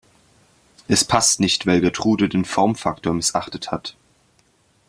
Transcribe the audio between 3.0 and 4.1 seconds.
missachtet hat.